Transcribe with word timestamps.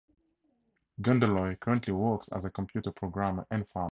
Gunderloy 0.99 1.59
currently 1.59 1.93
works 1.93 2.27
as 2.29 2.43
a 2.43 2.49
computer 2.49 2.91
programmer 2.91 3.45
and 3.51 3.67
farmer. 3.69 3.89